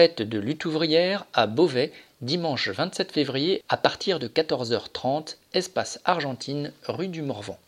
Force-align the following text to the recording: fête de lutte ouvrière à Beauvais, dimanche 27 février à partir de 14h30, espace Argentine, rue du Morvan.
fête 0.00 0.22
de 0.22 0.38
lutte 0.38 0.64
ouvrière 0.64 1.26
à 1.34 1.46
Beauvais, 1.46 1.92
dimanche 2.22 2.70
27 2.70 3.12
février 3.12 3.62
à 3.68 3.76
partir 3.76 4.18
de 4.18 4.28
14h30, 4.28 5.36
espace 5.52 6.00
Argentine, 6.06 6.72
rue 6.88 7.08
du 7.08 7.20
Morvan. 7.20 7.58